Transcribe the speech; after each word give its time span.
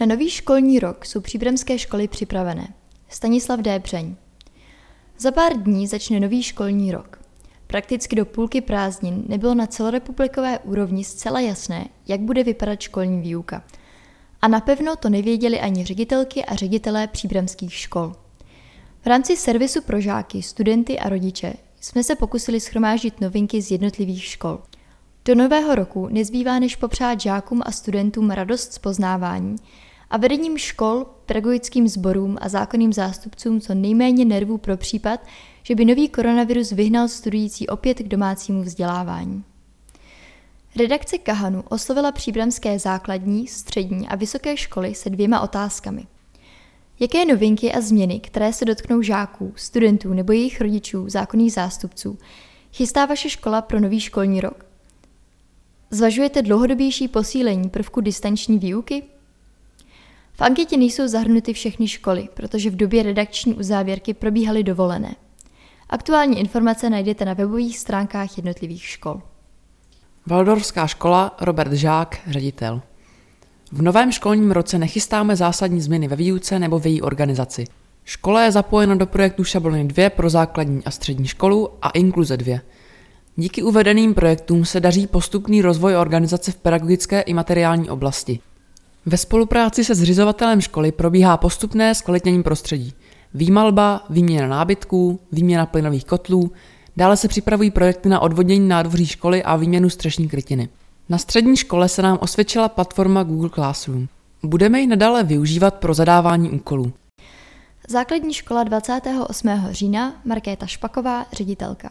Na 0.00 0.06
nový 0.06 0.30
školní 0.30 0.78
rok 0.78 1.06
jsou 1.06 1.20
příbramské 1.20 1.78
školy 1.78 2.08
připravené. 2.08 2.74
Stanislav 3.08 3.60
D. 3.60 3.78
Břeň. 3.78 4.16
Za 5.18 5.32
pár 5.32 5.62
dní 5.62 5.86
začne 5.86 6.20
nový 6.20 6.42
školní 6.42 6.92
rok. 6.92 7.22
Prakticky 7.66 8.16
do 8.16 8.26
půlky 8.26 8.60
prázdnin 8.60 9.24
nebylo 9.28 9.54
na 9.54 9.66
celorepublikové 9.66 10.58
úrovni 10.58 11.04
zcela 11.04 11.40
jasné, 11.40 11.88
jak 12.08 12.20
bude 12.20 12.44
vypadat 12.44 12.80
školní 12.80 13.20
výuka. 13.20 13.64
A 14.42 14.48
napevno 14.48 14.96
to 14.96 15.08
nevěděli 15.08 15.60
ani 15.60 15.84
ředitelky 15.84 16.44
a 16.44 16.54
ředitelé 16.54 17.06
příbramských 17.06 17.74
škol. 17.74 18.12
V 19.02 19.06
rámci 19.06 19.36
servisu 19.36 19.82
pro 19.82 20.00
žáky, 20.00 20.42
studenty 20.42 20.98
a 20.98 21.08
rodiče 21.08 21.54
jsme 21.80 22.04
se 22.04 22.14
pokusili 22.14 22.60
schromáždit 22.60 23.20
novinky 23.20 23.62
z 23.62 23.70
jednotlivých 23.70 24.24
škol. 24.24 24.62
Do 25.24 25.34
nového 25.34 25.74
roku 25.74 26.08
nezbývá 26.08 26.58
než 26.58 26.76
popřát 26.76 27.20
žákům 27.20 27.62
a 27.64 27.72
studentům 27.72 28.30
radost 28.30 28.72
z 28.72 28.78
poznávání 28.78 29.56
a 30.10 30.16
vedením 30.16 30.58
škol, 30.58 31.06
pedagogickým 31.26 31.88
sborům 31.88 32.36
a 32.40 32.48
zákonným 32.48 32.92
zástupcům 32.92 33.60
co 33.60 33.74
nejméně 33.74 34.24
nervů 34.24 34.58
pro 34.58 34.76
případ, 34.76 35.20
že 35.62 35.74
by 35.74 35.84
nový 35.84 36.08
koronavirus 36.08 36.72
vyhnal 36.72 37.08
studující 37.08 37.68
opět 37.68 37.98
k 37.98 38.08
domácímu 38.08 38.62
vzdělávání. 38.62 39.44
Redakce 40.76 41.18
Kahanu 41.18 41.64
oslovila 41.68 42.12
příbramské 42.12 42.78
základní, 42.78 43.46
střední 43.46 44.08
a 44.08 44.16
vysoké 44.16 44.56
školy 44.56 44.94
se 44.94 45.10
dvěma 45.10 45.40
otázkami. 45.40 46.06
Jaké 47.00 47.24
novinky 47.24 47.72
a 47.72 47.80
změny, 47.80 48.20
které 48.20 48.52
se 48.52 48.64
dotknou 48.64 49.02
žáků, 49.02 49.52
studentů 49.56 50.14
nebo 50.14 50.32
jejich 50.32 50.60
rodičů, 50.60 51.08
zákonných 51.08 51.52
zástupců, 51.52 52.18
chystá 52.72 53.06
vaše 53.06 53.30
škola 53.30 53.62
pro 53.62 53.80
nový 53.80 54.00
školní 54.00 54.40
rok? 54.40 54.66
Zvažujete 55.90 56.42
dlouhodobější 56.42 57.08
posílení 57.08 57.68
prvku 57.68 58.00
distanční 58.00 58.58
výuky? 58.58 59.02
V 60.40 60.42
anketě 60.42 60.76
nejsou 60.76 61.08
zahrnuty 61.08 61.52
všechny 61.52 61.88
školy, 61.88 62.28
protože 62.34 62.70
v 62.70 62.76
době 62.76 63.02
redakční 63.02 63.54
uzávěrky 63.54 64.14
probíhaly 64.14 64.62
dovolené. 64.62 65.14
Aktuální 65.90 66.38
informace 66.40 66.90
najdete 66.90 67.24
na 67.24 67.34
webových 67.34 67.78
stránkách 67.78 68.36
jednotlivých 68.36 68.84
škol. 68.84 69.22
Valdorská 70.26 70.86
škola 70.86 71.36
Robert 71.40 71.72
Žák, 71.72 72.20
ředitel. 72.26 72.82
V 73.72 73.82
novém 73.82 74.12
školním 74.12 74.50
roce 74.50 74.78
nechystáme 74.78 75.36
zásadní 75.36 75.80
změny 75.80 76.08
ve 76.08 76.16
výuce 76.16 76.58
nebo 76.58 76.78
v 76.78 76.86
její 76.86 77.02
organizaci. 77.02 77.64
Škola 78.04 78.44
je 78.44 78.52
zapojena 78.52 78.94
do 78.94 79.06
projektu 79.06 79.44
Šablony 79.44 79.84
2 79.84 80.10
pro 80.10 80.30
základní 80.30 80.84
a 80.84 80.90
střední 80.90 81.26
školu 81.26 81.68
a 81.82 81.90
Inkluze 81.90 82.36
2. 82.36 82.58
Díky 83.36 83.62
uvedeným 83.62 84.14
projektům 84.14 84.64
se 84.64 84.80
daří 84.80 85.06
postupný 85.06 85.62
rozvoj 85.62 85.96
organizace 85.96 86.52
v 86.52 86.56
pedagogické 86.56 87.20
i 87.20 87.34
materiální 87.34 87.90
oblasti. 87.90 88.40
Ve 89.06 89.16
spolupráci 89.16 89.84
se 89.84 89.94
zřizovatelem 89.94 90.60
školy 90.60 90.92
probíhá 90.92 91.36
postupné 91.36 91.94
zkvalitnění 91.94 92.42
prostředí. 92.42 92.92
Výmalba, 93.34 94.04
výměna 94.10 94.48
nábytků, 94.48 95.20
výměna 95.32 95.66
plynových 95.66 96.04
kotlů, 96.04 96.52
dále 96.96 97.16
se 97.16 97.28
připravují 97.28 97.70
projekty 97.70 98.08
na 98.08 98.20
odvodnění 98.20 98.68
nádvoří 98.68 99.06
školy 99.06 99.42
a 99.42 99.56
výměnu 99.56 99.90
střešní 99.90 100.28
krytiny. 100.28 100.68
Na 101.08 101.18
střední 101.18 101.56
škole 101.56 101.88
se 101.88 102.02
nám 102.02 102.18
osvědčila 102.20 102.68
platforma 102.68 103.22
Google 103.22 103.50
Classroom. 103.54 104.08
Budeme 104.42 104.80
ji 104.80 104.86
nadále 104.86 105.24
využívat 105.24 105.74
pro 105.74 105.94
zadávání 105.94 106.50
úkolů. 106.50 106.92
Základní 107.88 108.34
škola 108.34 108.64
28. 108.64 109.48
října 109.70 110.14
Markéta 110.24 110.66
Špaková, 110.66 111.26
ředitelka. 111.32 111.90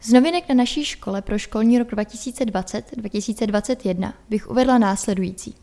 Z 0.00 0.12
novinek 0.12 0.48
na 0.48 0.54
naší 0.54 0.84
škole 0.84 1.22
pro 1.22 1.38
školní 1.38 1.78
rok 1.78 1.92
2020-2021 1.92 4.12
bych 4.30 4.50
uvedla 4.50 4.78
následující. 4.78 5.54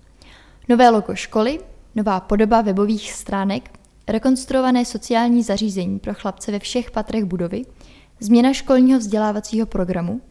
Nové 0.69 0.89
logo 0.89 1.15
školy, 1.15 1.59
nová 1.95 2.19
podoba 2.19 2.61
webových 2.61 3.13
stránek, 3.13 3.69
rekonstruované 4.07 4.85
sociální 4.85 5.43
zařízení 5.43 5.99
pro 5.99 6.13
chlapce 6.13 6.51
ve 6.51 6.59
všech 6.59 6.91
patrech 6.91 7.25
budovy, 7.25 7.61
změna 8.19 8.53
školního 8.53 8.99
vzdělávacího 8.99 9.65
programu, 9.65 10.21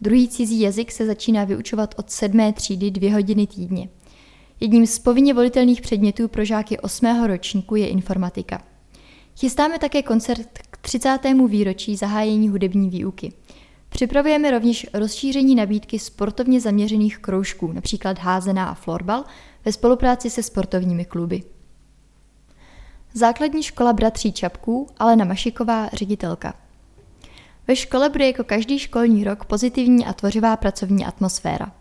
druhý 0.00 0.28
cizí 0.28 0.60
jazyk 0.60 0.92
se 0.92 1.06
začíná 1.06 1.44
vyučovat 1.44 1.94
od 1.98 2.10
sedmé 2.10 2.52
třídy 2.52 2.90
dvě 2.90 3.14
hodiny 3.14 3.46
týdně. 3.46 3.88
Jedním 4.60 4.86
z 4.86 4.98
povinně 4.98 5.34
volitelných 5.34 5.80
předmětů 5.80 6.28
pro 6.28 6.44
žáky 6.44 6.78
osmého 6.78 7.26
ročníku 7.26 7.76
je 7.76 7.88
informatika. 7.88 8.62
Chystáme 9.40 9.78
také 9.78 10.02
koncert 10.02 10.58
k 10.70 10.76
30. 10.76 11.18
výročí 11.48 11.96
zahájení 11.96 12.48
hudební 12.48 12.90
výuky. 12.90 13.32
Připravujeme 13.92 14.50
rovněž 14.50 14.86
rozšíření 14.94 15.54
nabídky 15.54 15.98
sportovně 15.98 16.60
zaměřených 16.60 17.18
kroužků, 17.18 17.72
například 17.72 18.18
házená 18.18 18.66
a 18.66 18.74
florbal, 18.74 19.24
ve 19.64 19.72
spolupráci 19.72 20.30
se 20.30 20.42
sportovními 20.42 21.04
kluby. 21.04 21.42
Základní 23.14 23.62
škola 23.62 23.92
bratří 23.92 24.32
Čapků, 24.32 24.86
Alena 24.98 25.24
Mašiková, 25.24 25.88
ředitelka. 25.92 26.54
Ve 27.68 27.76
škole 27.76 28.08
bude 28.08 28.26
jako 28.26 28.44
každý 28.44 28.78
školní 28.78 29.24
rok 29.24 29.44
pozitivní 29.44 30.06
a 30.06 30.12
tvořivá 30.12 30.56
pracovní 30.56 31.06
atmosféra. 31.06 31.72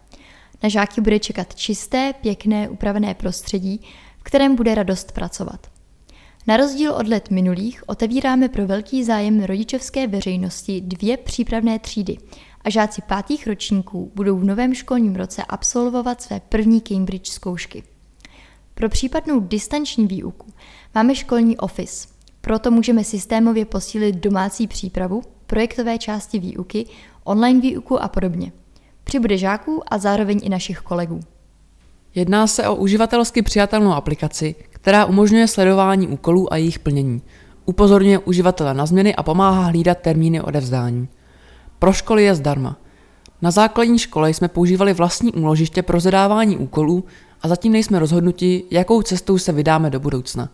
Na 0.63 0.69
žáky 0.69 1.01
bude 1.01 1.19
čekat 1.19 1.55
čisté, 1.55 2.13
pěkné, 2.21 2.69
upravené 2.69 3.13
prostředí, 3.13 3.81
v 4.19 4.23
kterém 4.23 4.55
bude 4.55 4.75
radost 4.75 5.11
pracovat. 5.11 5.70
Na 6.47 6.57
rozdíl 6.57 6.93
od 6.93 7.07
let 7.07 7.31
minulých 7.31 7.83
otevíráme 7.87 8.49
pro 8.49 8.67
velký 8.67 9.03
zájem 9.03 9.43
rodičovské 9.43 10.07
veřejnosti 10.07 10.81
dvě 10.81 11.17
přípravné 11.17 11.79
třídy 11.79 12.17
a 12.61 12.69
žáci 12.69 13.01
pátých 13.01 13.47
ročníků 13.47 14.11
budou 14.15 14.37
v 14.37 14.43
novém 14.43 14.73
školním 14.73 15.15
roce 15.15 15.43
absolvovat 15.43 16.21
své 16.21 16.39
první 16.39 16.81
Cambridge 16.81 17.31
zkoušky. 17.31 17.83
Pro 18.73 18.89
případnou 18.89 19.39
distanční 19.39 20.07
výuku 20.07 20.53
máme 20.95 21.15
školní 21.15 21.57
office, 21.57 22.07
proto 22.41 22.71
můžeme 22.71 23.03
systémově 23.03 23.65
posílit 23.65 24.15
domácí 24.15 24.67
přípravu, 24.67 25.21
projektové 25.47 25.97
části 25.97 26.39
výuky, 26.39 26.85
online 27.23 27.61
výuku 27.61 28.01
a 28.01 28.07
podobně. 28.07 28.51
Přibude 29.03 29.37
žáků 29.37 29.93
a 29.93 29.97
zároveň 29.97 30.39
i 30.43 30.49
našich 30.49 30.79
kolegů. 30.79 31.19
Jedná 32.15 32.47
se 32.47 32.67
o 32.67 32.75
uživatelsky 32.75 33.41
přijatelnou 33.41 33.93
aplikaci, 33.93 34.55
která 34.69 35.05
umožňuje 35.05 35.47
sledování 35.47 36.07
úkolů 36.07 36.53
a 36.53 36.57
jejich 36.57 36.79
plnění. 36.79 37.21
Upozorňuje 37.65 38.19
uživatele 38.19 38.73
na 38.73 38.85
změny 38.85 39.15
a 39.15 39.23
pomáhá 39.23 39.63
hlídat 39.63 39.97
termíny 39.97 40.41
odevzdání. 40.41 41.07
Pro 41.79 41.93
školy 41.93 42.23
je 42.23 42.35
zdarma. 42.35 42.77
Na 43.41 43.51
základní 43.51 43.99
škole 43.99 44.33
jsme 44.33 44.47
používali 44.47 44.93
vlastní 44.93 45.33
úložiště 45.33 45.83
pro 45.83 45.99
zadávání 45.99 46.57
úkolů 46.57 47.03
a 47.41 47.47
zatím 47.47 47.71
nejsme 47.71 47.99
rozhodnuti, 47.99 48.63
jakou 48.71 49.01
cestou 49.01 49.37
se 49.37 49.51
vydáme 49.51 49.89
do 49.89 49.99
budoucna. 49.99 50.49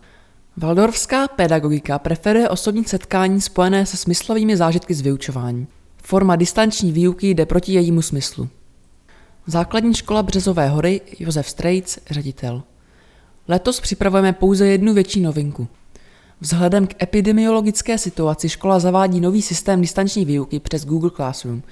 Waldorfská 0.56 1.28
pedagogika 1.28 1.98
preferuje 1.98 2.48
osobní 2.48 2.84
setkání 2.84 3.40
spojené 3.40 3.86
se 3.86 3.96
smyslovými 3.96 4.56
zážitky 4.56 4.94
z 4.94 5.00
vyučování. 5.00 5.66
Forma 6.02 6.36
distanční 6.36 6.92
výuky 6.92 7.30
jde 7.30 7.46
proti 7.46 7.72
jejímu 7.72 8.02
smyslu. 8.02 8.48
Základní 9.50 9.94
škola 9.94 10.22
Březové 10.22 10.68
hory 10.68 11.00
Josef 11.18 11.48
Strejc, 11.48 11.98
ředitel. 12.10 12.62
Letos 13.48 13.80
připravujeme 13.80 14.32
pouze 14.32 14.66
jednu 14.66 14.94
větší 14.94 15.20
novinku. 15.20 15.68
Vzhledem 16.40 16.86
k 16.86 17.02
epidemiologické 17.02 17.98
situaci 17.98 18.48
škola 18.48 18.78
zavádí 18.78 19.20
nový 19.20 19.42
systém 19.42 19.80
distanční 19.80 20.24
výuky 20.24 20.60
přes 20.60 20.84
Google 20.84 21.10
Classroom. 21.16 21.62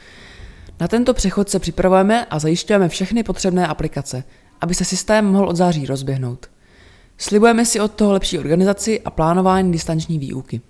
Na 0.80 0.88
tento 0.88 1.14
přechod 1.14 1.50
se 1.50 1.58
připravujeme 1.58 2.24
a 2.24 2.38
zajišťujeme 2.38 2.88
všechny 2.88 3.22
potřebné 3.22 3.66
aplikace, 3.66 4.24
aby 4.60 4.74
se 4.74 4.84
systém 4.84 5.26
mohl 5.26 5.48
od 5.48 5.56
září 5.56 5.86
rozběhnout. 5.86 6.46
Slibujeme 7.18 7.64
si 7.64 7.80
od 7.80 7.92
toho 7.92 8.12
lepší 8.12 8.38
organizaci 8.38 9.00
a 9.00 9.10
plánování 9.10 9.72
distanční 9.72 10.18
výuky. 10.18 10.60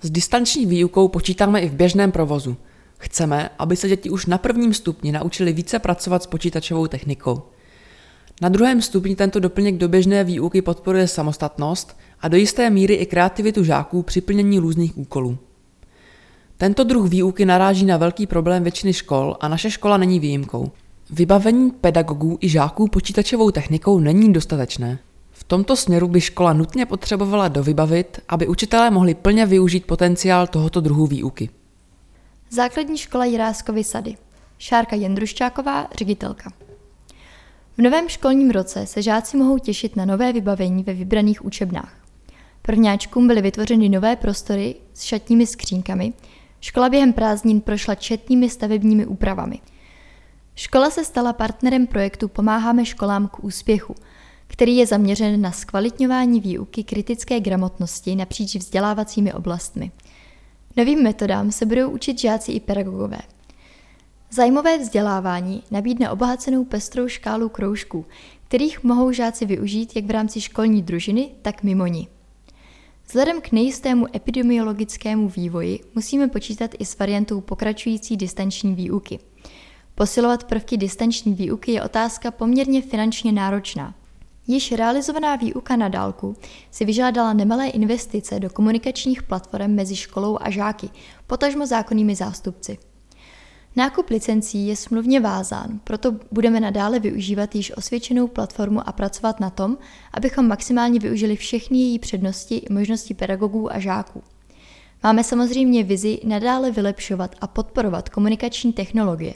S 0.00 0.10
distanční 0.10 0.66
výukou 0.66 1.08
počítáme 1.08 1.60
i 1.60 1.68
v 1.68 1.74
běžném 1.74 2.12
provozu. 2.12 2.56
Chceme, 3.02 3.50
aby 3.58 3.76
se 3.76 3.88
děti 3.88 4.10
už 4.10 4.26
na 4.26 4.38
prvním 4.38 4.74
stupni 4.74 5.12
naučili 5.12 5.52
více 5.52 5.78
pracovat 5.78 6.22
s 6.22 6.26
počítačovou 6.26 6.86
technikou. 6.86 7.42
Na 8.42 8.48
druhém 8.48 8.82
stupni 8.82 9.16
tento 9.16 9.40
doplněk 9.40 9.76
do 9.76 9.88
běžné 9.88 10.24
výuky 10.24 10.62
podporuje 10.62 11.08
samostatnost 11.08 11.96
a 12.20 12.28
do 12.28 12.36
jisté 12.36 12.70
míry 12.70 12.94
i 12.94 13.06
kreativitu 13.06 13.64
žáků 13.64 14.02
při 14.02 14.20
plnění 14.20 14.58
různých 14.58 14.98
úkolů. 14.98 15.38
Tento 16.56 16.84
druh 16.84 17.08
výuky 17.08 17.44
naráží 17.44 17.86
na 17.86 17.96
velký 17.96 18.26
problém 18.26 18.62
většiny 18.62 18.92
škol 18.92 19.36
a 19.40 19.48
naše 19.48 19.70
škola 19.70 19.96
není 19.96 20.20
výjimkou. 20.20 20.70
Vybavení 21.10 21.70
pedagogů 21.70 22.38
i 22.40 22.48
žáků 22.48 22.88
počítačovou 22.88 23.50
technikou 23.50 23.98
není 23.98 24.32
dostatečné. 24.32 24.98
V 25.30 25.44
tomto 25.44 25.76
směru 25.76 26.08
by 26.08 26.20
škola 26.20 26.52
nutně 26.52 26.86
potřebovala 26.86 27.48
dovybavit, 27.48 28.20
aby 28.28 28.46
učitelé 28.46 28.90
mohli 28.90 29.14
plně 29.14 29.46
využít 29.46 29.86
potenciál 29.86 30.46
tohoto 30.46 30.80
druhu 30.80 31.06
výuky. 31.06 31.50
Základní 32.52 32.98
škola 32.98 33.24
Jiráskovy 33.24 33.84
sady. 33.84 34.16
Šárka 34.58 34.96
Jendruščáková, 34.96 35.88
ředitelka. 35.94 36.52
V 37.78 37.82
novém 37.82 38.08
školním 38.08 38.50
roce 38.50 38.86
se 38.86 39.02
žáci 39.02 39.36
mohou 39.36 39.58
těšit 39.58 39.96
na 39.96 40.04
nové 40.04 40.32
vybavení 40.32 40.82
ve 40.82 40.94
vybraných 40.94 41.44
učebnách. 41.44 41.94
Prvňáčkům 42.62 43.26
byly 43.26 43.42
vytvořeny 43.42 43.88
nové 43.88 44.16
prostory 44.16 44.74
s 44.94 45.02
šatními 45.02 45.46
skřínkami, 45.46 46.12
škola 46.60 46.88
během 46.88 47.12
prázdnin 47.12 47.60
prošla 47.60 47.94
četnými 47.94 48.50
stavebními 48.50 49.06
úpravami. 49.06 49.58
Škola 50.54 50.90
se 50.90 51.04
stala 51.04 51.32
partnerem 51.32 51.86
projektu 51.86 52.28
Pomáháme 52.28 52.84
školám 52.84 53.28
k 53.28 53.44
úspěchu, 53.44 53.94
který 54.46 54.76
je 54.76 54.86
zaměřen 54.86 55.40
na 55.40 55.52
zkvalitňování 55.52 56.40
výuky 56.40 56.84
kritické 56.84 57.40
gramotnosti 57.40 58.16
napříč 58.16 58.56
vzdělávacími 58.56 59.32
oblastmi. 59.32 59.90
Novým 60.76 61.02
metodám 61.02 61.52
se 61.52 61.66
budou 61.66 61.90
učit 61.90 62.18
žáci 62.18 62.52
i 62.52 62.60
pedagogové. 62.60 63.18
Zajímavé 64.30 64.78
vzdělávání 64.78 65.62
nabídne 65.70 66.10
obohacenou 66.10 66.64
pestrou 66.64 67.08
škálu 67.08 67.48
kroužků, 67.48 68.06
kterých 68.48 68.84
mohou 68.84 69.12
žáci 69.12 69.46
využít 69.46 69.96
jak 69.96 70.04
v 70.04 70.10
rámci 70.10 70.40
školní 70.40 70.82
družiny, 70.82 71.30
tak 71.42 71.62
mimo 71.62 71.86
ní. 71.86 72.08
Vzhledem 73.06 73.40
k 73.40 73.52
nejistému 73.52 74.06
epidemiologickému 74.16 75.28
vývoji 75.28 75.80
musíme 75.94 76.28
počítat 76.28 76.70
i 76.78 76.84
s 76.84 76.98
variantou 76.98 77.40
pokračující 77.40 78.16
distanční 78.16 78.74
výuky. 78.74 79.18
Posilovat 79.94 80.44
prvky 80.44 80.76
distanční 80.76 81.34
výuky 81.34 81.72
je 81.72 81.82
otázka 81.82 82.30
poměrně 82.30 82.82
finančně 82.82 83.32
náročná. 83.32 83.94
Již 84.50 84.72
realizovaná 84.72 85.36
výuka 85.36 85.76
na 85.76 85.88
dálku 85.88 86.36
si 86.70 86.84
vyžádala 86.84 87.32
nemalé 87.32 87.68
investice 87.68 88.40
do 88.40 88.50
komunikačních 88.50 89.22
platform 89.22 89.74
mezi 89.74 89.96
školou 89.96 90.38
a 90.40 90.50
žáky, 90.50 90.90
potažmo 91.26 91.66
zákonnými 91.66 92.14
zástupci. 92.14 92.78
Nákup 93.76 94.10
licencí 94.10 94.66
je 94.66 94.76
smluvně 94.76 95.20
vázán, 95.20 95.80
proto 95.84 96.16
budeme 96.32 96.60
nadále 96.60 96.98
využívat 96.98 97.54
již 97.54 97.76
osvědčenou 97.76 98.26
platformu 98.26 98.88
a 98.88 98.92
pracovat 98.92 99.40
na 99.40 99.50
tom, 99.50 99.78
abychom 100.14 100.48
maximálně 100.48 100.98
využili 100.98 101.36
všechny 101.36 101.78
její 101.78 101.98
přednosti 101.98 102.56
i 102.56 102.72
možnosti 102.72 103.14
pedagogů 103.14 103.72
a 103.72 103.78
žáků. 103.78 104.22
Máme 105.02 105.24
samozřejmě 105.24 105.84
vizi 105.84 106.20
nadále 106.24 106.70
vylepšovat 106.70 107.36
a 107.40 107.46
podporovat 107.46 108.08
komunikační 108.08 108.72
technologie. 108.72 109.34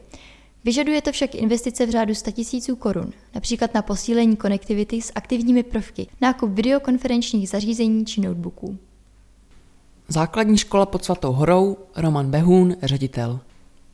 Vyžaduje 0.65 1.03
to 1.03 1.13
však 1.13 1.35
investice 1.35 1.87
v 1.87 1.91
řádu 1.91 2.15
100 2.15 2.31
000 2.69 2.79
korun, 2.79 3.13
například 3.35 3.75
na 3.75 3.83
posílení 3.83 4.37
konektivity 4.37 5.03
s 5.03 5.13
aktivními 5.15 5.63
prvky, 5.63 6.07
nákup 6.21 6.51
videokonferenčních 6.51 7.49
zařízení 7.49 8.07
či 8.07 8.21
notebooků. 8.21 8.79
Základní 10.09 10.59
škola 10.59 10.87
pod 10.87 11.05
Svatou 11.05 11.33
horou, 11.33 11.77
Roman 11.97 12.31
Behún, 12.31 12.77
ředitel. 12.83 13.41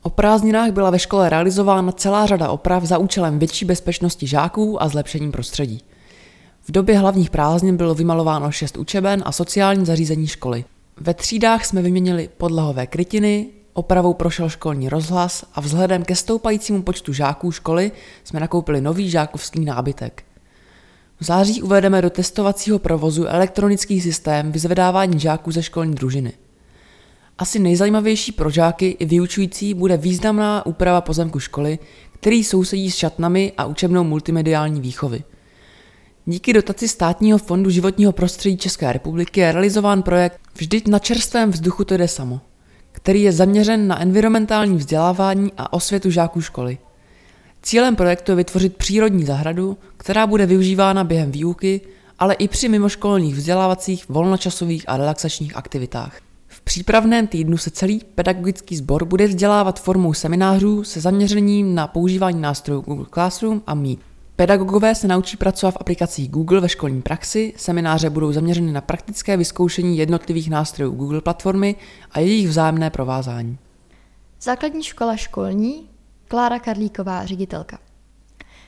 O 0.01 0.09
prázdninách 0.09 0.71
byla 0.71 0.89
ve 0.89 0.99
škole 0.99 1.29
realizována 1.29 1.91
celá 1.91 2.25
řada 2.25 2.49
oprav 2.49 2.83
za 2.83 2.97
účelem 2.97 3.39
větší 3.39 3.65
bezpečnosti 3.65 4.27
žáků 4.27 4.83
a 4.83 4.87
zlepšení 4.87 5.31
prostředí. 5.31 5.81
V 6.61 6.71
době 6.71 6.97
hlavních 6.97 7.29
prázdnin 7.29 7.77
bylo 7.77 7.95
vymalováno 7.95 8.51
šest 8.51 8.77
učeben 8.77 9.23
a 9.25 9.31
sociální 9.31 9.85
zařízení 9.85 10.27
školy. 10.27 10.65
Ve 10.99 11.13
třídách 11.13 11.65
jsme 11.65 11.81
vyměnili 11.81 12.29
podlahové 12.37 12.87
krytiny, 12.87 13.47
opravou 13.73 14.13
prošel 14.13 14.49
školní 14.49 14.89
rozhlas 14.89 15.45
a 15.55 15.61
vzhledem 15.61 16.03
ke 16.03 16.15
stoupajícímu 16.15 16.81
počtu 16.81 17.13
žáků 17.13 17.51
školy 17.51 17.91
jsme 18.23 18.39
nakoupili 18.39 18.81
nový 18.81 19.09
žákovský 19.09 19.65
nábytek. 19.65 20.23
V 21.19 21.25
září 21.25 21.61
uvedeme 21.61 22.01
do 22.01 22.09
testovacího 22.09 22.79
provozu 22.79 23.25
elektronický 23.25 24.01
systém 24.01 24.51
vyzvedávání 24.51 25.19
žáků 25.19 25.51
ze 25.51 25.63
školní 25.63 25.95
družiny. 25.95 26.33
Asi 27.37 27.59
nejzajímavější 27.59 28.31
pro 28.31 28.49
žáky 28.49 28.87
i 28.99 29.05
vyučující 29.05 29.73
bude 29.73 29.97
významná 29.97 30.65
úprava 30.65 31.01
pozemku 31.01 31.39
školy, 31.39 31.79
který 32.13 32.43
sousedí 32.43 32.91
s 32.91 32.95
šatnami 32.95 33.53
a 33.57 33.65
učebnou 33.65 34.03
multimediální 34.03 34.81
výchovy. 34.81 35.23
Díky 36.25 36.53
dotaci 36.53 36.87
Státního 36.87 37.37
fondu 37.37 37.69
životního 37.69 38.11
prostředí 38.11 38.57
České 38.57 38.93
republiky 38.93 39.39
je 39.39 39.51
realizován 39.51 40.03
projekt 40.03 40.39
Vždyť 40.55 40.87
na 40.87 40.99
čerstvém 40.99 41.51
vzduchu 41.51 41.85
to 41.85 41.97
jde 41.97 42.07
samo, 42.07 42.41
který 43.01 43.21
je 43.21 43.31
zaměřen 43.31 43.87
na 43.87 44.01
environmentální 44.01 44.77
vzdělávání 44.77 45.51
a 45.57 45.73
osvětu 45.73 46.09
žáků 46.09 46.41
školy. 46.41 46.77
Cílem 47.61 47.95
projektu 47.95 48.31
je 48.31 48.35
vytvořit 48.35 48.77
přírodní 48.77 49.25
zahradu, 49.25 49.77
která 49.97 50.27
bude 50.27 50.45
využívána 50.45 51.03
během 51.03 51.31
výuky, 51.31 51.81
ale 52.19 52.33
i 52.33 52.47
při 52.47 52.69
mimoškolních 52.69 53.35
vzdělávacích, 53.35 54.09
volnočasových 54.09 54.89
a 54.89 54.97
relaxačních 54.97 55.55
aktivitách. 55.55 56.19
V 56.47 56.61
přípravném 56.61 57.27
týdnu 57.27 57.57
se 57.57 57.71
celý 57.71 58.01
pedagogický 58.15 58.75
sbor 58.75 59.05
bude 59.05 59.27
vzdělávat 59.27 59.79
formou 59.79 60.13
seminářů 60.13 60.83
se 60.83 61.01
zaměřením 61.01 61.75
na 61.75 61.87
používání 61.87 62.41
nástrojů 62.41 62.81
Google 62.81 63.05
Classroom 63.13 63.61
a 63.67 63.75
Meet. 63.75 64.10
Pedagogové 64.41 64.95
se 64.95 65.07
naučí 65.07 65.37
pracovat 65.37 65.71
v 65.71 65.77
aplikacích 65.79 66.29
Google 66.29 66.59
ve 66.59 66.69
školní 66.69 67.01
praxi, 67.01 67.53
semináře 67.57 68.09
budou 68.09 68.31
zaměřeny 68.31 68.71
na 68.71 68.81
praktické 68.81 69.37
vyzkoušení 69.37 69.97
jednotlivých 69.97 70.49
nástrojů 70.49 70.91
Google 70.91 71.21
platformy 71.21 71.75
a 72.11 72.19
jejich 72.19 72.47
vzájemné 72.47 72.89
provázání. 72.89 73.57
Základní 74.41 74.83
škola 74.83 75.15
školní, 75.15 75.89
Klára 76.27 76.59
Karlíková, 76.59 77.25
ředitelka. 77.25 77.79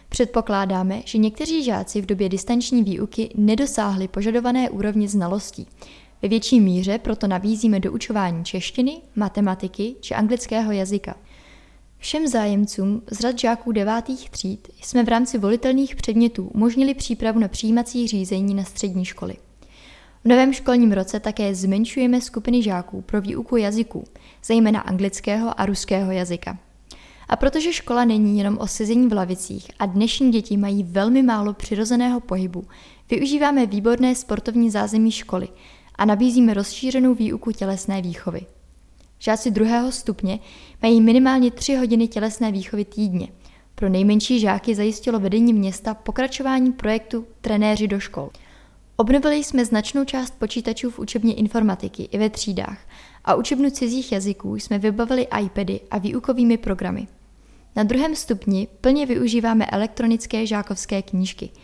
Předpokládáme, 0.09 1.01
že 1.05 1.17
někteří 1.17 1.63
žáci 1.63 2.01
v 2.01 2.05
době 2.05 2.29
distanční 2.29 2.83
výuky 2.83 3.29
nedosáhli 3.35 4.07
požadované 4.07 4.69
úrovně 4.69 5.07
znalostí, 5.09 5.67
ve 6.21 6.29
větší 6.29 6.59
míře 6.59 6.97
proto 6.97 7.27
nabízíme 7.27 7.79
doučování 7.79 8.45
češtiny, 8.45 9.01
matematiky 9.15 9.95
či 10.01 10.15
anglického 10.15 10.71
jazyka. 10.71 11.15
Všem 12.03 12.27
zájemcům 12.27 13.01
z 13.11 13.19
řad 13.19 13.39
žáků 13.39 13.71
devátých 13.71 14.29
tříd 14.29 14.67
jsme 14.81 15.03
v 15.03 15.07
rámci 15.07 15.37
volitelných 15.37 15.95
předmětů 15.95 16.47
umožnili 16.53 16.93
přípravu 16.93 17.39
na 17.39 17.47
přijímací 17.47 18.07
řízení 18.07 18.53
na 18.53 18.63
střední 18.63 19.05
školy. 19.05 19.35
V 20.23 20.27
novém 20.27 20.53
školním 20.53 20.91
roce 20.91 21.19
také 21.19 21.55
zmenšujeme 21.55 22.21
skupiny 22.21 22.63
žáků 22.63 23.01
pro 23.01 23.21
výuku 23.21 23.57
jazyků, 23.57 24.03
zejména 24.45 24.79
anglického 24.79 25.61
a 25.61 25.65
ruského 25.65 26.11
jazyka. 26.11 26.57
A 27.29 27.35
protože 27.35 27.73
škola 27.73 28.05
není 28.05 28.37
jenom 28.37 28.57
o 28.57 28.67
sezení 28.67 29.07
v 29.07 29.13
lavicích 29.13 29.71
a 29.79 29.85
dnešní 29.85 30.31
děti 30.31 30.57
mají 30.57 30.83
velmi 30.83 31.23
málo 31.23 31.53
přirozeného 31.53 32.19
pohybu, 32.19 32.67
využíváme 33.09 33.65
výborné 33.65 34.15
sportovní 34.15 34.69
zázemí 34.69 35.11
školy, 35.11 35.47
a 35.95 36.05
nabízíme 36.05 36.53
rozšířenou 36.53 37.13
výuku 37.13 37.51
tělesné 37.51 38.01
výchovy. 38.01 38.45
Žáci 39.23 39.51
druhého 39.51 39.91
stupně 39.91 40.39
mají 40.81 41.01
minimálně 41.01 41.51
3 41.51 41.75
hodiny 41.75 42.07
tělesné 42.07 42.51
výchovy 42.51 42.85
týdně. 42.85 43.27
Pro 43.75 43.89
nejmenší 43.89 44.39
žáky 44.39 44.75
zajistilo 44.75 45.19
vedení 45.19 45.53
města 45.53 45.93
pokračování 45.93 46.71
projektu 46.71 47.25
Trenéři 47.41 47.87
do 47.87 47.99
škol. 47.99 48.29
Obnovili 48.95 49.43
jsme 49.43 49.65
značnou 49.65 50.05
část 50.05 50.39
počítačů 50.39 50.91
v 50.91 50.99
učebně 50.99 51.33
informatiky 51.33 52.03
i 52.11 52.17
ve 52.17 52.29
třídách 52.29 52.77
a 53.25 53.35
učebnu 53.35 53.69
cizích 53.69 54.11
jazyků 54.11 54.55
jsme 54.55 54.79
vybavili 54.79 55.27
iPady 55.41 55.79
a 55.91 55.97
výukovými 55.97 56.57
programy. 56.57 57.07
Na 57.75 57.83
druhém 57.83 58.15
stupni 58.15 58.67
plně 58.81 59.05
využíváme 59.05 59.65
elektronické 59.65 60.45
žákovské 60.45 61.01
knížky– 61.01 61.49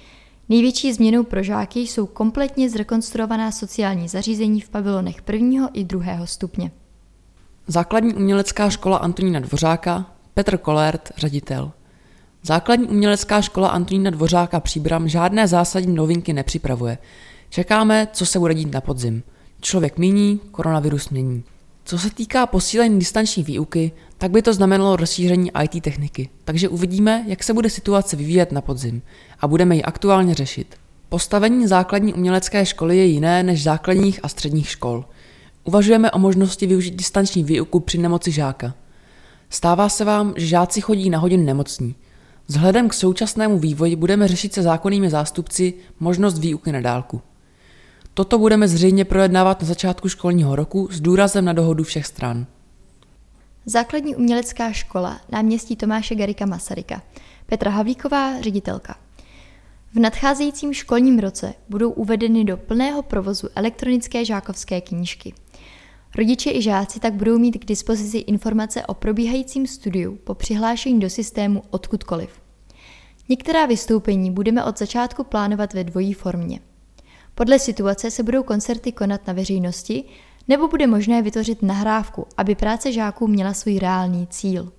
Největší 0.52 0.94
změnou 0.94 1.24
pro 1.24 1.44
žáky 1.44 1.80
jsou 1.80 2.06
kompletně 2.06 2.70
zrekonstruovaná 2.70 3.52
sociální 3.52 4.08
zařízení 4.08 4.62
v 4.62 4.70
pavilonech 4.70 5.22
prvního 5.22 5.70
i 5.74 5.84
druhého 5.84 6.28
stupně. 6.28 6.72
Základní 7.72 8.14
umělecká 8.14 8.70
škola 8.70 8.98
Antonína 8.98 9.40
Dvořáka, 9.40 10.06
Petr 10.34 10.58
Kolert, 10.58 11.12
ředitel. 11.18 11.72
Základní 12.44 12.88
umělecká 12.88 13.42
škola 13.42 13.70
Antonína 13.70 14.10
Dvořáka 14.10 14.60
Příbram 14.60 15.08
žádné 15.08 15.48
zásadní 15.48 15.96
novinky 15.96 16.34
nepřipravuje. 16.34 16.98
Čekáme, 17.50 18.08
co 18.14 18.26
se 18.26 18.40
bude 18.40 18.54
dít 18.54 18.74
na 18.74 18.82
podzim. 18.82 19.24
Člověk 19.62 19.98
míní, 19.98 20.40
koronavirus 20.52 21.10
mění. 21.10 21.44
Co 21.86 22.00
se 22.00 22.10
týká 22.10 22.46
posílení 22.46 23.00
distanční 23.00 23.44
výuky, 23.44 23.92
tak 24.18 24.32
by 24.32 24.42
to 24.42 24.54
znamenalo 24.54 24.96
rozšíření 24.96 25.52
IT 25.64 25.84
techniky. 25.84 26.30
Takže 26.46 26.70
uvidíme, 26.70 27.24
jak 27.28 27.44
se 27.44 27.54
bude 27.54 27.70
situace 27.70 28.16
vyvíjet 28.16 28.52
na 28.52 28.62
podzim 28.62 29.02
a 29.40 29.48
budeme 29.48 29.76
ji 29.76 29.84
aktuálně 29.84 30.34
řešit. 30.36 30.76
Postavení 31.10 31.68
základní 31.68 32.14
umělecké 32.14 32.66
školy 32.66 32.98
je 32.98 33.06
jiné 33.06 33.44
než 33.44 33.64
základních 33.64 34.20
a 34.24 34.28
středních 34.28 34.70
škol. 34.70 35.06
Uvažujeme 35.70 36.12
o 36.12 36.20
možnosti 36.20 36.68
využít 36.68 36.96
distanční 36.96 37.44
výuku 37.44 37.80
při 37.80 37.98
nemoci 37.98 38.32
žáka. 38.32 38.74
Stává 39.50 39.90
se 39.90 40.06
vám, 40.06 40.34
že 40.38 40.48
žáci 40.48 40.82
chodí 40.82 41.10
na 41.10 41.20
hodin 41.20 41.46
nemocní. 41.46 41.96
Vzhledem 42.48 42.90
k 42.90 42.94
současnému 42.94 43.60
vývoji 43.60 43.96
budeme 43.96 44.28
řešit 44.28 44.54
se 44.54 44.62
zákonnými 44.62 45.10
zástupci 45.10 45.74
možnost 46.00 46.40
výuky 46.40 46.72
na 46.72 46.82
dálku. 46.82 47.22
Toto 48.14 48.38
budeme 48.38 48.68
zřejmě 48.68 49.06
projednávat 49.06 49.62
na 49.62 49.68
začátku 49.68 50.10
školního 50.10 50.56
roku 50.56 50.90
s 50.92 51.02
důrazem 51.02 51.46
na 51.46 51.54
dohodu 51.54 51.84
všech 51.84 52.06
stran. 52.06 52.46
Základní 53.66 54.16
umělecká 54.16 54.72
škola 54.72 55.22
náměstí 55.32 55.76
Tomáše 55.76 56.16
Garika 56.16 56.46
Masaryka. 56.46 57.02
Petra 57.46 57.72
Havlíková, 57.72 58.42
ředitelka. 58.42 58.96
V 59.94 60.00
nadcházejícím 60.00 60.74
školním 60.74 61.20
roce 61.20 61.54
budou 61.70 61.92
uvedeny 61.92 62.44
do 62.44 62.58
plného 62.58 63.02
provozu 63.02 63.48
elektronické 63.56 64.26
žákovské 64.26 64.82
knížky. 64.82 65.34
Rodiče 66.16 66.52
i 66.52 66.62
žáci 66.62 67.00
tak 67.00 67.14
budou 67.14 67.40
mít 67.40 67.58
k 67.58 67.66
dispozici 67.66 68.18
informace 68.18 68.86
o 68.86 68.94
probíhajícím 68.94 69.68
studiu 69.68 70.16
po 70.24 70.36
přihlášení 70.36 71.00
do 71.00 71.10
systému 71.10 71.64
odkudkoliv. 71.70 72.30
Některá 73.30 73.66
vystoupení 73.66 74.32
budeme 74.32 74.64
od 74.64 74.80
začátku 74.80 75.24
plánovat 75.24 75.74
ve 75.74 75.84
dvojí 75.84 76.14
formě. 76.14 76.60
Podle 77.36 77.60
situace 77.60 78.12
se 78.12 78.24
budou 78.24 78.44
koncerty 78.44 78.92
konat 78.92 79.28
na 79.28 79.34
veřejnosti, 79.34 80.04
nebo 80.48 80.68
bude 80.68 80.88
možné 80.88 81.22
vytvořit 81.22 81.62
nahrávku, 81.62 82.28
aby 82.38 82.56
práce 82.56 82.92
žáků 82.92 83.28
měla 83.28 83.54
svůj 83.54 83.80
reálný 83.80 84.28
cíl. 84.28 84.72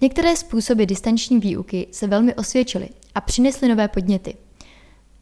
Některé 0.00 0.36
způsoby 0.36 0.84
distanční 0.84 1.38
výuky 1.38 1.86
se 1.92 2.06
velmi 2.06 2.34
osvědčily 2.34 2.88
a 3.14 3.20
přinesly 3.20 3.68
nové 3.68 3.88
podněty. 3.88 4.34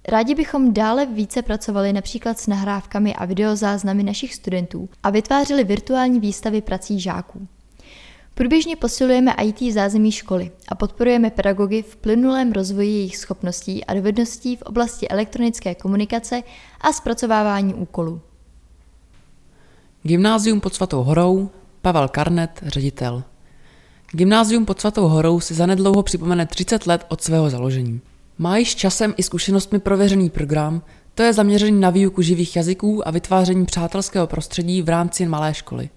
Rádi 0.09 0.35
bychom 0.35 0.73
dále 0.73 1.07
více 1.07 1.43
pracovali 1.43 1.93
například 1.93 2.39
s 2.39 2.47
nahrávkami 2.47 3.15
a 3.15 3.25
videozáznamy 3.25 4.03
našich 4.03 4.35
studentů 4.35 4.89
a 5.03 5.11
vytvářeli 5.11 5.65
virtuální 5.65 6.21
výstavy 6.21 6.61
prací 6.61 7.01
žáků. 7.01 7.49
Průběžně 8.35 8.77
posilujeme 8.77 9.35
IT 9.43 9.75
zázemí 9.75 10.13
školy 10.13 10.51
a 10.69 10.75
podporujeme 10.75 11.31
pedagogy 11.31 11.83
v 11.83 11.97
plynulém 11.97 12.53
rozvoji 12.53 12.91
jejich 12.91 13.17
schopností 13.17 13.85
a 13.85 13.95
dovedností 13.95 14.57
v 14.57 14.63
oblasti 14.63 15.09
elektronické 15.09 15.75
komunikace 15.75 16.43
a 16.81 16.93
zpracovávání 16.93 17.75
úkolů. 17.75 18.21
Gymnázium 20.03 20.61
pod 20.61 20.75
Svatou 20.75 21.03
horou, 21.03 21.51
Pavel 21.83 22.09
Karnet, 22.09 22.61
ředitel. 22.67 23.23
Gymnázium 24.11 24.67
pod 24.67 24.81
Svatou 24.81 25.09
horou 25.09 25.41
si 25.41 25.55
zanedlouho 25.55 26.03
připomene 26.03 26.47
30 26.47 26.87
let 26.87 27.07
od 27.09 27.21
svého 27.21 27.51
založení. 27.51 28.01
Má 28.39 28.57
již 28.57 28.75
časem 28.75 29.15
i 29.17 29.23
zkušenostmi 29.23 29.79
prověřený 29.79 30.31
program, 30.31 30.83
to 31.15 31.23
je 31.23 31.33
zaměřený 31.33 31.81
na 31.81 31.91
výuku 31.91 32.23
živých 32.23 32.57
jazyků 32.57 33.09
a 33.09 33.11
vytváření 33.11 33.67
přátelského 33.67 34.27
prostředí 34.27 34.83
v 34.83 34.89
rámci 34.89 35.27
malé 35.27 35.55
školy. 35.55 35.89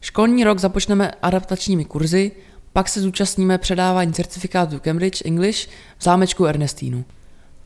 Školní 0.00 0.44
rok 0.44 0.58
započneme 0.58 1.10
adaptačními 1.22 1.84
kurzy, 1.84 2.32
pak 2.72 2.88
se 2.88 3.00
zúčastníme 3.00 3.58
předávání 3.58 4.12
certifikátu 4.12 4.80
Cambridge 4.80 5.22
English 5.24 5.68
v 5.98 6.04
zámečku 6.04 6.44
Ernestínu. 6.46 7.04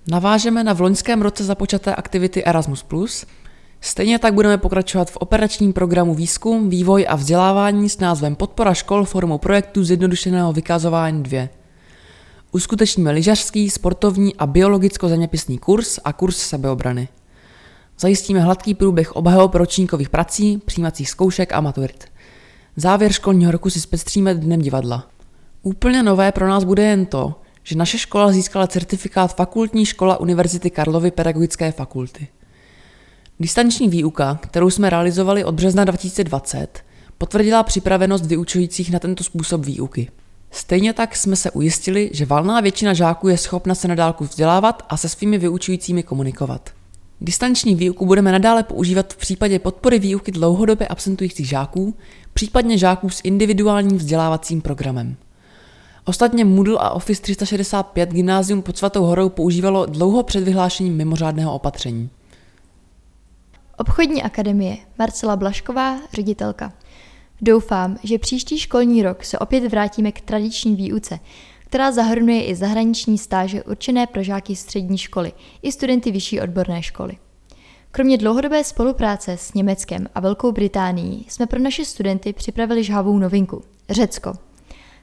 Navážeme 0.08 0.64
na 0.64 0.72
v 0.72 0.80
loňském 0.80 1.22
roce 1.22 1.44
započaté 1.44 1.94
aktivity 1.94 2.44
Erasmus+, 2.44 2.84
Stejně 3.80 4.18
tak 4.18 4.34
budeme 4.34 4.58
pokračovat 4.58 5.10
v 5.10 5.16
operačním 5.16 5.72
programu 5.72 6.14
Výzkum, 6.14 6.70
vývoj 6.70 7.06
a 7.08 7.16
vzdělávání 7.16 7.88
s 7.88 7.98
názvem 7.98 8.36
Podpora 8.36 8.74
škol 8.74 9.04
formou 9.04 9.38
projektu 9.38 9.84
zjednodušeného 9.84 10.52
vykazování 10.52 11.22
2. 11.22 11.59
Uskutečníme 12.52 13.10
lyžařský, 13.10 13.70
sportovní 13.70 14.36
a 14.36 14.46
biologicko-zeměpisný 14.46 15.58
kurz 15.58 15.98
a 16.04 16.12
kurz 16.12 16.36
sebeobrany. 16.36 17.08
Zajistíme 17.98 18.40
hladký 18.40 18.74
průběh 18.74 19.16
obhajob 19.16 19.54
ročníkových 19.54 20.08
prací, 20.08 20.62
přijímacích 20.64 21.10
zkoušek 21.10 21.52
a 21.52 21.60
maturit. 21.60 22.04
Závěr 22.76 23.12
školního 23.12 23.52
roku 23.52 23.70
si 23.70 23.80
zpestříme 23.80 24.34
dnem 24.34 24.60
divadla. 24.60 25.06
Úplně 25.62 26.02
nové 26.02 26.32
pro 26.32 26.48
nás 26.48 26.64
bude 26.64 26.82
jen 26.82 27.06
to, 27.06 27.34
že 27.62 27.76
naše 27.76 27.98
škola 27.98 28.32
získala 28.32 28.66
certifikát 28.66 29.36
Fakultní 29.36 29.86
škola 29.86 30.20
Univerzity 30.20 30.70
Karlovy 30.70 31.10
pedagogické 31.10 31.72
fakulty. 31.72 32.28
Distanční 33.40 33.88
výuka, 33.88 34.38
kterou 34.42 34.70
jsme 34.70 34.90
realizovali 34.90 35.44
od 35.44 35.54
března 35.54 35.84
2020, 35.84 36.84
potvrdila 37.18 37.62
připravenost 37.62 38.26
vyučujících 38.26 38.92
na 38.92 38.98
tento 38.98 39.24
způsob 39.24 39.64
výuky. 39.64 40.10
Stejně 40.50 40.92
tak 40.92 41.16
jsme 41.16 41.36
se 41.36 41.50
ujistili, 41.50 42.10
že 42.12 42.26
valná 42.26 42.60
většina 42.60 42.94
žáků 42.94 43.28
je 43.28 43.38
schopna 43.38 43.74
se 43.74 43.88
nadálku 43.88 44.24
vzdělávat 44.24 44.82
a 44.88 44.96
se 44.96 45.08
svými 45.08 45.38
vyučujícími 45.38 46.02
komunikovat. 46.02 46.70
Distanční 47.20 47.74
výuku 47.74 48.06
budeme 48.06 48.32
nadále 48.32 48.62
používat 48.62 49.12
v 49.12 49.16
případě 49.16 49.58
podpory 49.58 49.98
výuky 49.98 50.32
dlouhodobě 50.32 50.88
absentujících 50.88 51.48
žáků, 51.48 51.94
případně 52.34 52.78
žáků 52.78 53.10
s 53.10 53.20
individuálním 53.24 53.98
vzdělávacím 53.98 54.60
programem. 54.60 55.16
Ostatně 56.04 56.44
Moodle 56.44 56.78
a 56.80 56.90
Office 56.90 57.22
365 57.22 58.10
Gymnázium 58.10 58.62
pod 58.62 58.78
Svatou 58.78 59.04
horou 59.04 59.28
používalo 59.28 59.86
dlouho 59.86 60.22
před 60.22 60.44
vyhlášením 60.44 60.96
mimořádného 60.96 61.54
opatření. 61.54 62.10
Obchodní 63.76 64.22
akademie 64.22 64.76
Marcela 64.98 65.36
Blašková, 65.36 65.98
ředitelka. 66.12 66.72
Doufám, 67.42 67.98
že 68.02 68.18
příští 68.18 68.58
školní 68.58 69.02
rok 69.02 69.24
se 69.24 69.38
opět 69.38 69.68
vrátíme 69.68 70.12
k 70.12 70.20
tradiční 70.20 70.76
výuce, 70.76 71.18
která 71.58 71.92
zahrnuje 71.92 72.44
i 72.44 72.54
zahraniční 72.54 73.18
stáže 73.18 73.62
určené 73.62 74.06
pro 74.06 74.22
žáky 74.22 74.56
střední 74.56 74.98
školy 74.98 75.32
i 75.62 75.72
studenty 75.72 76.10
vyšší 76.10 76.40
odborné 76.40 76.82
školy. 76.82 77.16
Kromě 77.92 78.18
dlouhodobé 78.18 78.64
spolupráce 78.64 79.36
s 79.36 79.54
Německem 79.54 80.06
a 80.14 80.20
Velkou 80.20 80.52
Británií 80.52 81.26
jsme 81.28 81.46
pro 81.46 81.58
naše 81.58 81.84
studenty 81.84 82.32
připravili 82.32 82.84
žhavou 82.84 83.18
novinku– 83.18 83.62
Řecko. 83.90 84.32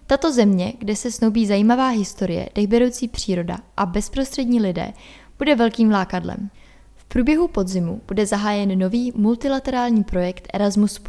Tato 0.07 0.31
země, 0.31 0.73
kde 0.79 0.95
se 0.95 1.11
snoubí 1.11 1.45
zajímavá 1.45 1.87
historie, 1.87 2.49
dechberoucí 2.55 3.07
příroda 3.07 3.57
a 3.77 3.85
bezprostřední 3.85 4.61
lidé, 4.61 4.93
bude 5.37 5.55
velkým 5.55 5.91
lákadlem. 5.91 6.49
V 6.95 7.05
průběhu 7.05 7.47
podzimu 7.47 8.01
bude 8.07 8.25
zahájen 8.25 8.79
nový 8.79 9.13
multilaterální 9.15 10.03
projekt 10.03 10.47
Erasmus+, 10.53 10.99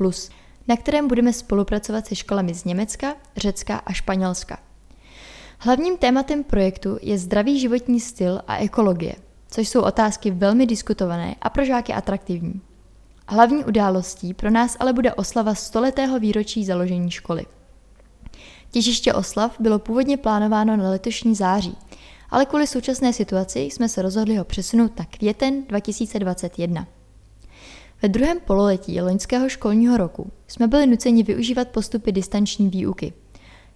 na 0.69 0.77
kterém 0.77 1.09
budeme 1.09 1.33
spolupracovat 1.33 2.07
se 2.07 2.15
školami 2.15 2.55
z 2.55 2.65
Německa, 2.65 3.15
Řecka 3.37 3.77
a 3.77 3.93
Španělska. 3.93 4.59
Hlavním 5.59 5.97
tématem 5.97 6.45
projektu 6.45 6.99
je 7.03 7.19
zdravý 7.19 7.61
životní 7.61 8.01
styl 8.01 8.41
a 8.47 8.57
ekologie, 8.57 9.15
což 9.51 9.69
jsou 9.69 9.81
otázky 9.81 10.31
velmi 10.31 10.67
diskutované 10.67 11.37
a 11.41 11.51
pro 11.51 11.65
žáky 11.65 11.93
atraktivní. 11.93 12.61
Hlavní 13.29 13.65
událostí 13.65 14.35
pro 14.35 14.51
nás 14.51 14.77
ale 14.81 14.93
bude 14.93 15.15
oslava 15.15 15.55
stoletého 15.55 16.19
výročí 16.19 16.65
založení 16.65 17.11
školy. 17.11 17.47
Těžiště 18.71 19.15
oslav 19.15 19.57
bylo 19.61 19.79
původně 19.79 20.17
plánováno 20.17 20.77
na 20.77 20.91
letošní 20.91 21.35
září, 21.35 21.77
ale 22.31 22.47
kvůli 22.47 22.67
současné 22.67 23.13
situaci 23.13 23.61
jsme 23.61 23.89
se 23.89 24.03
rozhodli 24.03 24.37
ho 24.37 24.45
přesunout 24.45 24.99
na 24.99 25.05
květen 25.05 25.65
2021. 25.65 26.87
Ve 28.03 28.09
druhém 28.09 28.41
pololetí 28.41 29.01
loňského 29.01 29.49
školního 29.49 29.97
roku 29.97 30.33
jsme 30.49 30.67
byli 30.67 30.87
nuceni 30.87 31.23
využívat 31.23 31.69
postupy 31.69 32.13
distanční 32.13 32.69
výuky. 32.69 33.13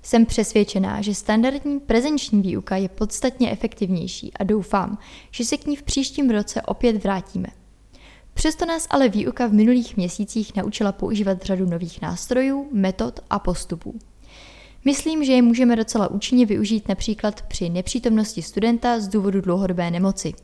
Jsem 0.03 0.27
přesvědčená, 0.27 1.03
že 1.03 1.15
standardní 1.15 1.81
prezenční 1.81 2.43
výuka 2.43 2.77
je 2.77 2.89
podstatně 2.89 3.51
efektivnější 3.51 4.33
a 4.33 4.45
doufám, 4.45 4.99
že 5.31 5.45
se 5.45 5.57
k 5.57 5.67
ní 5.67 5.77
v 5.77 5.83
příštím 5.83 6.31
roce 6.31 6.63
opět 6.63 7.05
vrátíme. 7.05 7.49
Přesto 8.35 8.67
nás 8.67 8.87
ale 8.91 9.09
výuka 9.09 9.47
v 9.47 9.53
minulých 9.53 9.97
měsících 9.97 10.57
naučila 10.57 10.93
používat 10.93 11.43
řadu 11.43 11.67
nových 11.67 12.03
nástrojů, 12.03 12.69
metod 12.73 13.21
a 13.31 13.39
postupů. 13.39 13.99
Myslím, 14.85 15.25
že 15.25 15.33
je 15.33 15.43
můžeme 15.43 15.77
docela 15.77 16.09
účinně 16.09 16.47
využít 16.47 16.89
například 16.89 17.43
při 17.43 17.69
nepřítomnosti 17.69 18.43
studenta 18.43 19.01
z 19.01 19.09
důvodu 19.09 19.41
dlouhodobé 19.41 19.91
nemoci– 19.91 20.33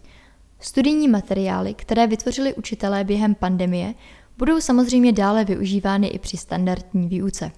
Studijní 0.60 1.08
materiály, 1.08 1.74
které 1.74 2.06
vytvořili 2.06 2.54
učitelé 2.54 3.04
během 3.04 3.34
pandemie, 3.34 3.94
budou 4.38 4.60
samozřejmě 4.60 5.12
dále 5.12 5.44
využívány 5.44 6.06
i 6.06 6.18
při 6.18 6.36
standardní 6.36 7.08
výuce. 7.08 7.52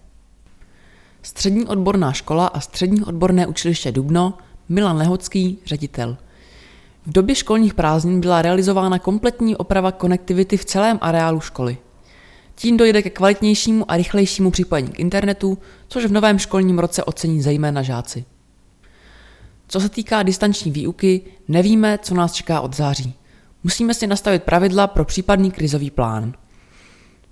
Střední 1.22 1.66
odborná 1.66 2.12
škola 2.12 2.46
a 2.46 2.60
Střední 2.60 3.04
odborné 3.04 3.46
učiliště 3.46 3.92
Dubno, 3.92 4.34
Milan 4.68 4.96
Lehocký, 4.96 5.58
ředitel. 5.66 6.16
V 7.06 7.12
době 7.12 7.34
školních 7.34 7.74
prázdnin 7.74 8.20
byla 8.20 8.42
realizována 8.42 8.98
kompletní 8.98 9.56
oprava 9.56 9.92
konektivity 9.92 10.56
v 10.56 10.64
celém 10.64 10.98
areálu 11.00 11.40
školy. 11.40 11.78
Tím 12.54 12.76
dojde 12.76 13.02
ke 13.02 13.10
kvalitnějšímu 13.10 13.90
a 13.90 13.96
rychlejšímu 13.96 14.50
připojení 14.50 14.88
k 14.88 15.00
internetu, 15.00 15.58
což 15.88 16.04
v 16.04 16.12
novém 16.12 16.38
školním 16.38 16.78
roce 16.78 17.04
ocení 17.04 17.42
zejména 17.42 17.82
žáci. 17.82 18.24
Co 19.72 19.80
se 19.80 19.88
týká 19.88 20.22
distanční 20.22 20.70
výuky, 20.70 21.22
nevíme, 21.48 21.98
co 22.02 22.14
nás 22.14 22.32
čeká 22.32 22.60
od 22.60 22.76
září. 22.76 23.14
Musíme 23.64 23.94
si 23.94 24.06
nastavit 24.06 24.42
pravidla 24.42 24.86
pro 24.86 25.04
případný 25.04 25.50
krizový 25.50 25.90
plán. 25.90 26.32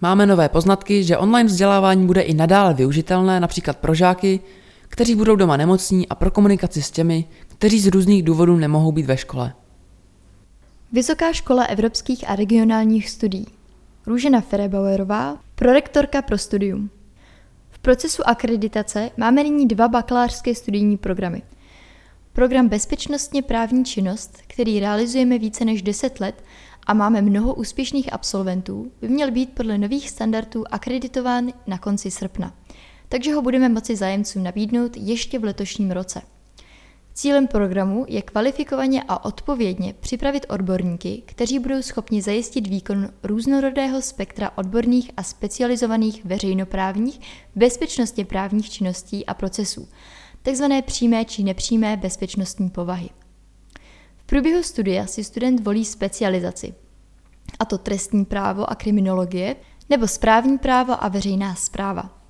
Máme 0.01 0.27
nové 0.27 0.49
poznatky, 0.49 1.05
že 1.05 1.17
online 1.17 1.49
vzdělávání 1.49 2.07
bude 2.07 2.21
i 2.21 2.35
nadále 2.35 2.75
využitelné 2.75 3.41
například 3.41 3.79
pro 3.79 3.95
žáky, 3.95 4.41
kteří 4.89 5.15
budou 5.15 5.37
doma 5.37 5.57
nemocní 5.57 6.09
a 6.09 6.15
pro 6.15 6.31
komunikaci 6.31 6.83
s 6.83 6.91
těmi, 6.91 7.25
kteří 7.49 7.81
z 7.81 7.87
různých 7.87 8.23
důvodů 8.23 8.57
nemohou 8.57 8.93
být 8.93 9.07
ve 9.07 9.17
škole. 9.17 9.55
Vysoká 10.93 11.33
škola 11.33 11.65
evropských 11.65 12.31
a 12.31 12.37
regionálních 12.37 13.11
studií. 13.11 13.47
Růžena 14.07 14.41
Ferebauerová, 14.41 15.39
prorektorka 15.55 16.23
pro 16.23 16.39
studium. 16.39 16.91
V 17.71 17.79
procesu 17.79 18.29
akreditace 18.29 19.11
máme 19.17 19.43
nyní 19.43 19.69
dva 19.69 19.89
bakalářské 19.89 20.55
studijní 20.55 20.97
programy– 20.97 21.43
Program 22.39 22.69
Bezpečnostně 22.69 23.43
právní 23.43 23.85
činnost, 23.85 24.39
který 24.47 24.81
realizujeme 24.81 25.39
více 25.39 25.65
než 25.65 25.83
10 25.83 26.21
let 26.21 26.45
a 26.87 26.95
máme 26.95 27.23
mnoho 27.23 27.55
úspěšných 27.55 28.13
absolventů, 28.13 28.93
by 29.01 29.09
měl 29.09 29.31
být 29.31 29.53
podle 29.55 29.79
nových 29.79 30.11
standardů 30.11 30.75
akreditován 30.75 31.53
na 31.67 31.79
konci 31.79 32.11
srpna, 32.11 32.55
takže 33.09 33.35
ho 33.35 33.43
budeme 33.43 33.69
moci 33.69 33.97
zájemcům 33.97 34.43
nabídnout 34.43 34.97
ještě 34.97 35.39
v 35.39 35.45
letošním 35.45 35.91
roce. 35.91 36.23
Cílem 37.15 37.47
programu 37.47 38.05
je 38.09 38.23
kvalifikovaně 38.23 39.03
a 39.09 39.25
odpovědně 39.25 39.95
připravit 40.01 40.47
odborníky, 40.49 41.23
kteří 41.27 41.59
budou 41.59 41.83
schopni 41.83 42.23
zajistit 42.23 42.67
výkon 42.67 43.11
různorodého 43.23 44.03
spektra 44.03 44.51
odborných 44.59 45.11
a 45.17 45.23
specializovaných 45.23 46.25
veřejnoprávních, 46.25 47.21
bezpečnostně 47.55 48.25
právních 48.25 48.71
činností 48.71 49.27
a 49.27 49.35
procesů, 49.35 49.89
takzvané 50.49 50.83
přímé 50.83 51.25
či 51.25 51.43
nepřímé 51.43 51.97
bezpečnostní 51.97 52.71
povahy. 52.71 53.09
V 54.17 54.25
průběhu 54.25 54.63
studia 54.63 55.07
si 55.07 55.25
student 55.25 55.61
volí 55.61 55.85
specializaci, 55.85 56.75
a 57.59 57.65
to 57.65 57.79
trestní 57.79 58.25
právo 58.25 58.71
a 58.71 58.75
kriminologie, 58.75 59.57
nebo 59.91 60.09
správní 60.09 60.59
právo 60.59 61.05
a 61.05 61.09
veřejná 61.09 61.55
zpráva. 61.55 62.23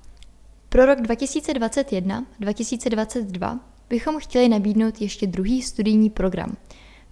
Pro 0.69 0.85
rok 0.85 0.99
2021-2022 0.99 3.59
bychom 3.89 4.19
chtěli 4.19 4.49
nabídnout 4.49 5.01
ještě 5.01 5.27
druhý 5.27 5.61
studijní 5.61 6.09
program 6.09 6.57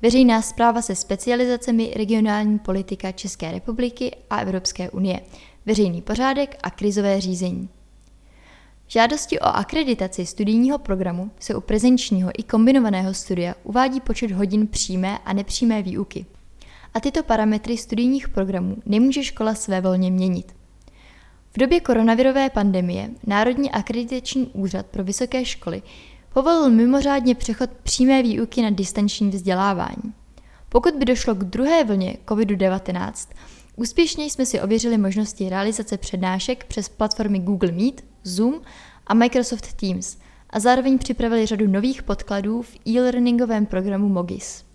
veřejná 0.02 0.42
zpráva 0.42 0.82
se 0.82 0.96
specializacemi 0.96 1.94
regionální 1.96 2.60
politika 2.60 3.12
České 3.12 3.52
republiky 3.52 4.16
a 4.30 4.40
Evropské 4.40 4.90
unie, 4.90 5.22
veřejný 5.66 6.02
pořádek 6.02 6.58
a 6.64 6.70
krizové 6.70 7.22
řízení. 7.22 7.70
Žádosti 8.90 9.40
o 9.40 9.46
akreditaci 9.46 10.26
studijního 10.26 10.78
programu 10.78 11.32
se 11.40 11.56
u 11.56 11.62
prezenčního 11.62 12.32
i 12.38 12.44
kombinovaného 12.44 13.14
studia 13.14 13.56
uvádí 13.64 14.02
počet 14.02 14.32
hodin 14.32 14.68
přímé 14.68 15.18
a 15.26 15.34
nepřímé 15.34 15.82
výuky. 15.82 16.26
A 16.94 17.00
tyto 17.00 17.24
parametry 17.24 17.78
studijních 17.78 18.30
programů 18.30 18.78
nemůže 18.86 19.24
škola 19.24 19.56
své 19.56 19.82
volně 19.82 20.12
měnit. 20.12 20.56
V 21.52 21.60
době 21.60 21.80
koronavirové 21.80 22.50
pandemie 22.50 23.10
Národní 23.28 23.72
akreditační 23.72 24.48
úřad 24.54 24.86
pro 24.86 25.04
vysoké 25.04 25.46
školy 25.46 25.82
povolil 26.34 26.70
mimořádně 26.70 27.36
přechod 27.36 27.70
přímé 27.84 28.24
výuky 28.24 28.62
na 28.62 28.70
distanční 28.70 29.30
vzdělávání. 29.30 30.14
Pokud 30.70 30.94
by 30.94 31.06
došlo 31.06 31.36
k 31.36 31.44
druhé 31.44 31.84
vlně 31.84 32.18
COVID-19, 32.26 33.34
úspěšně 33.76 34.26
jsme 34.26 34.46
si 34.46 34.62
ověřili 34.62 34.98
možnosti 34.98 35.50
realizace 35.50 35.98
přednášek 35.98 36.66
přes 36.66 36.90
platformy 36.90 37.40
Google 37.40 37.72
Meet, 37.72 38.04
Zoom 38.28 38.62
a 39.08 39.14
Microsoft 39.14 39.74
Teams 39.74 40.18
a 40.50 40.60
zároveň 40.60 40.98
připravili 40.98 41.46
řadu 41.46 41.68
nových 41.68 42.04
podkladů 42.04 42.62
v 42.62 42.76
e-learningovém 42.88 43.66
programu 43.66 44.10
Mogis. 44.10 44.67